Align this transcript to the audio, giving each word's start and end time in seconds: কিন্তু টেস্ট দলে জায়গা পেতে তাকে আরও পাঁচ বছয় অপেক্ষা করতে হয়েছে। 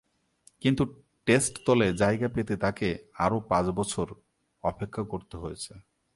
কিন্তু 0.61 0.83
টেস্ট 1.27 1.53
দলে 1.67 1.87
জায়গা 1.93 2.27
পেতে 2.27 2.53
তাকে 2.57 2.87
আরও 3.17 3.37
পাঁচ 3.39 3.65
বছয় 3.69 4.05
অপেক্ষা 4.63 5.03
করতে 5.03 5.35
হয়েছে। 5.37 5.73